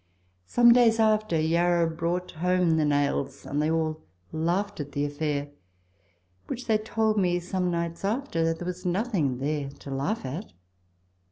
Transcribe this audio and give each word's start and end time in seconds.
Some 0.47 0.73
days 0.73 0.99
after, 0.99 1.39
Yarra 1.39 1.87
brought 1.87 2.31
home 2.31 2.77
the 2.77 2.85
nails, 2.85 3.45
and 3.45 3.61
they 3.61 3.69
all 3.69 4.01
laughed 4.31 4.79
at 4.79 4.93
the 4.93 5.05
affair 5.05 5.49
(which 6.47 6.65
they 6.65 6.79
told 6.79 7.19
me 7.19 7.39
some 7.39 7.69
nights 7.69 8.03
after), 8.03 8.43
though 8.43 8.53
there 8.53 8.65
was 8.65 8.83
nothing 8.83 9.37
there 9.37 9.69
to 9.69 9.91
laugh 9.91 10.25
at. 10.25 10.53